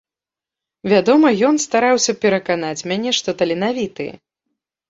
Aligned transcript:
Вядома, 0.93 1.27
ён 1.49 1.55
стараўся 1.65 2.17
пераканаць 2.25 2.85
мяне, 2.93 3.15
што 3.19 3.29
таленавіты. 3.43 4.09